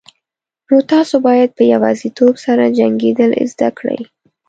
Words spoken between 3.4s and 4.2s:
زده کړئ.